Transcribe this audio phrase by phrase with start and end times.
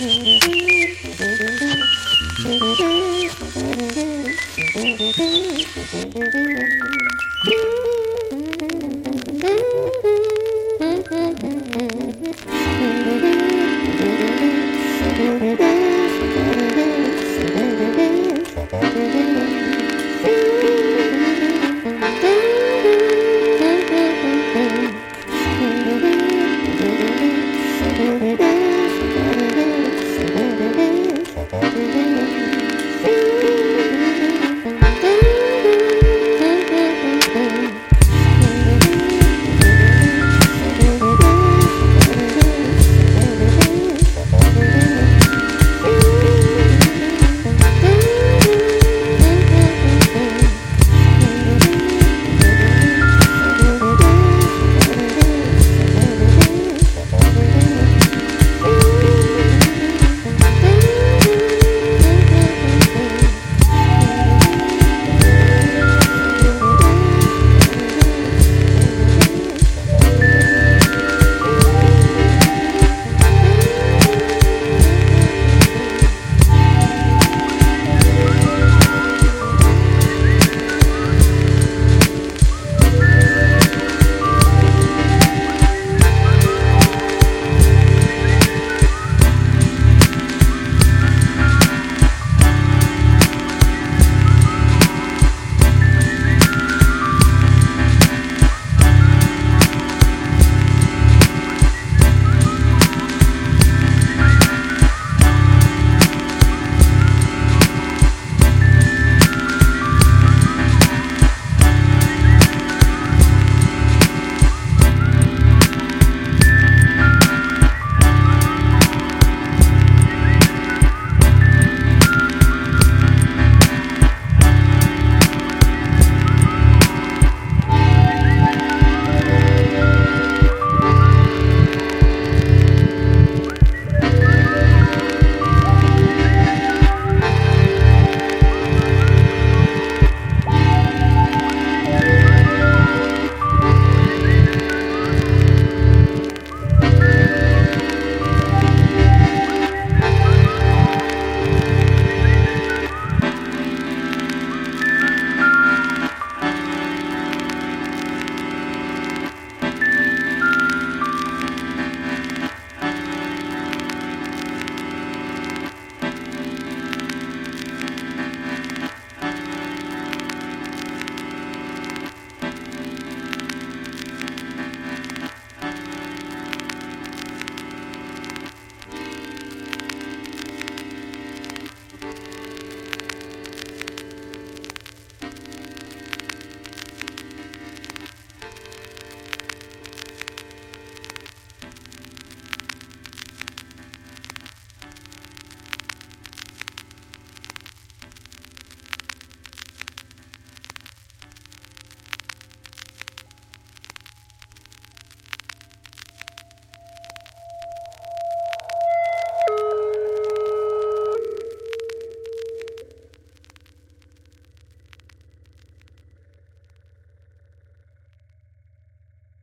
[0.00, 0.67] 嗯